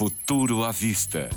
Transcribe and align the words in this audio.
Futuro 0.00 0.64
à 0.64 0.72
Vista, 0.72 1.28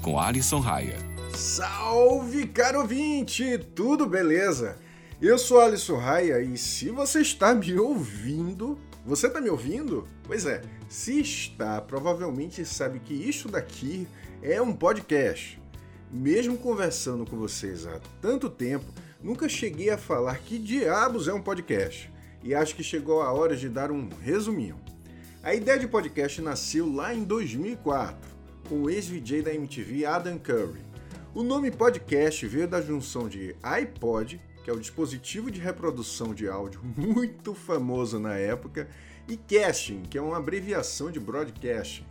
com 0.00 0.18
Alisson 0.18 0.60
Raia. 0.60 0.96
Salve, 1.34 2.46
caro 2.46 2.80
ouvinte! 2.80 3.58
Tudo 3.74 4.06
beleza? 4.06 4.78
Eu 5.20 5.36
sou 5.36 5.60
Alisson 5.60 5.98
Raia 5.98 6.40
e 6.40 6.56
se 6.56 6.88
você 6.88 7.20
está 7.20 7.54
me 7.54 7.78
ouvindo, 7.78 8.78
você 9.04 9.26
está 9.26 9.42
me 9.42 9.50
ouvindo? 9.50 10.08
Pois 10.22 10.46
é, 10.46 10.62
se 10.88 11.20
está, 11.20 11.78
provavelmente 11.82 12.64
sabe 12.64 12.98
que 12.98 13.12
isso 13.12 13.46
daqui 13.46 14.08
é 14.42 14.58
um 14.62 14.72
podcast. 14.72 15.60
Mesmo 16.10 16.56
conversando 16.56 17.26
com 17.26 17.36
vocês 17.36 17.86
há 17.86 18.00
tanto 18.22 18.48
tempo, 18.48 18.86
nunca 19.22 19.50
cheguei 19.50 19.90
a 19.90 19.98
falar 19.98 20.38
que 20.38 20.58
diabos 20.58 21.28
é 21.28 21.34
um 21.34 21.42
podcast. 21.42 22.10
E 22.42 22.54
acho 22.54 22.74
que 22.74 22.82
chegou 22.82 23.20
a 23.20 23.30
hora 23.34 23.54
de 23.54 23.68
dar 23.68 23.90
um 23.90 24.08
resuminho. 24.22 24.80
A 25.46 25.54
ideia 25.54 25.78
de 25.78 25.86
podcast 25.86 26.42
nasceu 26.42 26.92
lá 26.92 27.14
em 27.14 27.22
2004, 27.22 28.18
com 28.68 28.82
o 28.82 28.90
ex-VJ 28.90 29.42
da 29.42 29.54
MTV 29.54 30.04
Adam 30.04 30.36
Curry. 30.40 30.80
O 31.32 31.44
nome 31.44 31.70
podcast 31.70 32.44
veio 32.48 32.66
da 32.66 32.82
junção 32.82 33.28
de 33.28 33.54
iPod, 33.62 34.40
que 34.64 34.68
é 34.68 34.72
o 34.72 34.80
dispositivo 34.80 35.48
de 35.48 35.60
reprodução 35.60 36.34
de 36.34 36.48
áudio 36.48 36.80
muito 36.98 37.54
famoso 37.54 38.18
na 38.18 38.34
época, 38.34 38.88
e 39.28 39.36
casting, 39.36 40.02
que 40.02 40.18
é 40.18 40.20
uma 40.20 40.36
abreviação 40.36 41.12
de 41.12 41.20
broadcasting. 41.20 42.04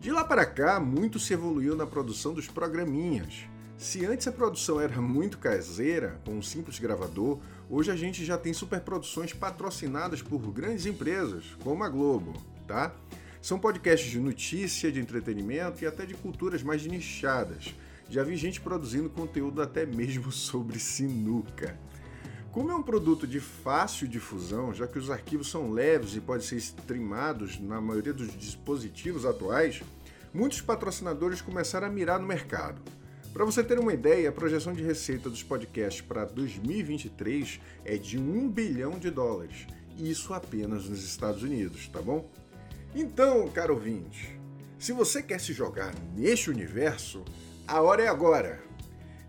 De 0.00 0.10
lá 0.10 0.24
para 0.24 0.44
cá, 0.44 0.80
muito 0.80 1.20
se 1.20 1.34
evoluiu 1.34 1.76
na 1.76 1.86
produção 1.86 2.34
dos 2.34 2.48
programinhas. 2.48 3.46
Se 3.78 4.04
antes 4.04 4.26
a 4.26 4.32
produção 4.32 4.80
era 4.80 5.00
muito 5.00 5.38
caseira, 5.38 6.20
com 6.24 6.32
um 6.32 6.42
simples 6.42 6.80
gravador, 6.80 7.38
hoje 7.70 7.92
a 7.92 7.94
gente 7.94 8.24
já 8.24 8.36
tem 8.36 8.52
superproduções 8.52 9.32
patrocinadas 9.32 10.20
por 10.20 10.40
grandes 10.50 10.84
empresas, 10.84 11.44
como 11.62 11.84
a 11.84 11.88
Globo, 11.88 12.32
tá? 12.66 12.92
São 13.40 13.56
podcasts 13.56 14.10
de 14.10 14.18
notícia, 14.18 14.90
de 14.90 14.98
entretenimento 14.98 15.84
e 15.84 15.86
até 15.86 16.04
de 16.04 16.14
culturas 16.14 16.60
mais 16.60 16.84
nichadas. 16.84 17.72
Já 18.10 18.24
vi 18.24 18.34
gente 18.34 18.60
produzindo 18.60 19.08
conteúdo 19.08 19.62
até 19.62 19.86
mesmo 19.86 20.32
sobre 20.32 20.80
sinuca. 20.80 21.78
Como 22.50 22.72
é 22.72 22.74
um 22.74 22.82
produto 22.82 23.28
de 23.28 23.38
fácil 23.38 24.08
difusão, 24.08 24.74
já 24.74 24.88
que 24.88 24.98
os 24.98 25.08
arquivos 25.08 25.52
são 25.52 25.70
leves 25.70 26.16
e 26.16 26.20
podem 26.20 26.44
ser 26.44 26.56
streamados 26.56 27.60
na 27.60 27.80
maioria 27.80 28.12
dos 28.12 28.36
dispositivos 28.36 29.24
atuais, 29.24 29.82
muitos 30.34 30.60
patrocinadores 30.60 31.40
começaram 31.40 31.86
a 31.86 31.90
mirar 31.90 32.18
no 32.18 32.26
mercado. 32.26 32.97
Para 33.38 33.44
você 33.44 33.62
ter 33.62 33.78
uma 33.78 33.94
ideia, 33.94 34.30
a 34.30 34.32
projeção 34.32 34.72
de 34.72 34.82
receita 34.82 35.30
dos 35.30 35.44
podcasts 35.44 36.00
para 36.00 36.24
2023 36.24 37.60
é 37.84 37.96
de 37.96 38.18
1 38.18 38.48
bilhão 38.48 38.98
de 38.98 39.12
dólares. 39.12 39.64
Isso 39.96 40.34
apenas 40.34 40.88
nos 40.88 41.04
Estados 41.04 41.44
Unidos, 41.44 41.86
tá 41.86 42.02
bom? 42.02 42.28
Então, 42.92 43.46
caro 43.50 43.74
ouvinte, 43.74 44.36
se 44.76 44.92
você 44.92 45.22
quer 45.22 45.38
se 45.38 45.52
jogar 45.52 45.94
neste 46.16 46.50
universo, 46.50 47.24
a 47.64 47.80
hora 47.80 48.02
é 48.02 48.08
agora. 48.08 48.60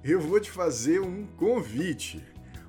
Eu 0.03 0.19
vou 0.19 0.39
te 0.39 0.49
fazer 0.49 0.99
um 0.99 1.27
convite. 1.37 2.19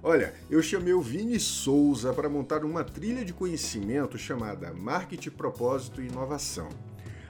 Olha, 0.02 0.34
eu 0.50 0.62
chamei 0.62 0.92
o 0.92 1.00
Vini 1.00 1.40
Souza 1.40 2.12
para 2.12 2.28
montar 2.28 2.66
uma 2.66 2.84
trilha 2.84 3.24
de 3.24 3.32
conhecimento 3.32 4.18
chamada 4.18 4.74
Marketing, 4.74 5.30
Propósito 5.30 6.02
e 6.02 6.06
Inovação. 6.06 6.68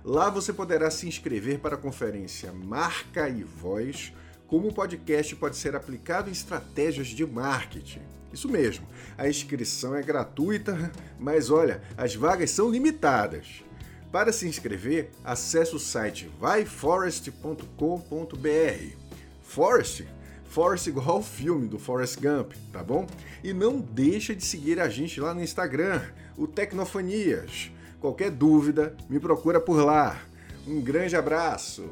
Lá 0.04 0.30
você 0.30 0.52
poderá 0.52 0.90
se 0.90 1.06
inscrever 1.06 1.58
para 1.58 1.74
a 1.74 1.78
conferência 1.78 2.52
Marca 2.52 3.28
e 3.28 3.42
Voz, 3.42 4.12
como 4.46 4.68
o 4.68 4.74
podcast 4.74 5.34
pode 5.36 5.56
ser 5.56 5.76
aplicado 5.76 6.28
em 6.28 6.32
estratégias 6.32 7.08
de 7.08 7.26
marketing. 7.26 8.02
Isso 8.32 8.48
mesmo, 8.48 8.86
a 9.18 9.28
inscrição 9.28 9.94
é 9.94 10.02
gratuita, 10.02 10.90
mas 11.18 11.50
olha, 11.50 11.82
as 11.96 12.14
vagas 12.14 12.50
são 12.50 12.70
limitadas. 12.70 13.62
Para 14.10 14.32
se 14.32 14.48
inscrever, 14.48 15.10
acesse 15.22 15.76
o 15.76 15.78
site 15.78 16.30
vaiforest.com.br. 16.40 18.96
Forest? 19.42 20.08
Forest 20.44 20.88
igual 20.88 21.18
o 21.18 21.22
filme 21.22 21.68
do 21.68 21.78
Forrest 21.78 22.18
Gump, 22.20 22.52
tá 22.72 22.82
bom? 22.82 23.06
E 23.44 23.52
não 23.52 23.78
deixa 23.78 24.34
de 24.34 24.44
seguir 24.44 24.80
a 24.80 24.88
gente 24.88 25.20
lá 25.20 25.32
no 25.32 25.42
Instagram, 25.42 26.02
o 26.36 26.46
Tecnofanias. 26.46 27.70
Qualquer 28.00 28.31
dúvida, 28.31 28.97
me 29.09 29.21
procura 29.21 29.61
por 29.61 29.84
lá. 29.84 30.16
Um 30.66 30.81
grande 30.81 31.15
abraço! 31.15 31.84